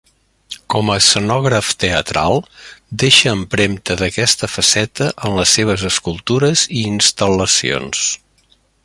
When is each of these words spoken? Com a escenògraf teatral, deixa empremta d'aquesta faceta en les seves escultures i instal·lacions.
Com 0.73 0.87
a 0.91 0.93
escenògraf 1.01 1.67
teatral, 1.83 2.41
deixa 3.03 3.33
empremta 3.41 3.99
d'aquesta 4.01 4.49
faceta 4.55 5.11
en 5.29 5.37
les 5.41 5.53
seves 5.59 5.85
escultures 5.91 6.65
i 6.81 6.83
instal·lacions. 6.95 8.03